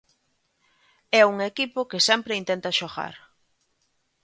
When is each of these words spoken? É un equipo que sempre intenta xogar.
É 1.19 1.21
un 1.31 1.37
equipo 1.51 1.79
que 1.89 2.05
sempre 2.09 2.37
intenta 2.41 2.75
xogar. 2.79 3.13